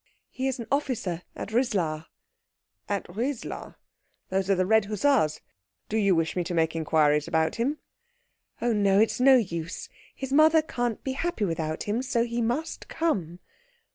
"He 0.31 0.47
is 0.47 0.57
an 0.57 0.65
officer 0.71 1.21
at 1.35 1.49
Rislar." 1.53 2.07
"At 2.89 3.05
Rislar? 3.07 3.75
Those 4.29 4.49
are 4.49 4.55
the 4.55 4.65
red 4.65 4.85
hussars. 4.85 5.41
Do 5.89 5.97
you 5.97 6.15
wish 6.15 6.35
me 6.35 6.43
to 6.45 6.55
make 6.55 6.75
inquiries 6.75 7.27
about 7.27 7.57
him?" 7.57 7.77
"Oh, 8.63 8.73
no. 8.73 8.97
It's 8.99 9.19
no 9.19 9.35
use. 9.37 9.89
His 10.15 10.33
mother 10.33 10.63
can't 10.63 11.03
be 11.03 11.11
happy 11.11 11.45
without 11.45 11.83
him, 11.83 12.01
so 12.01 12.23
he 12.23 12.41
must 12.41 12.87
come." 12.87 13.41